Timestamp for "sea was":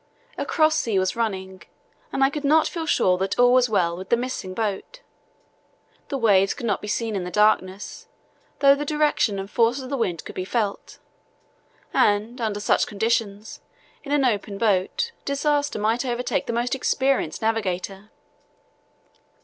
0.77-1.15